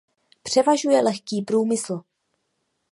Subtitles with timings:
[0.43, 2.01] Převažuje lehký průmysl.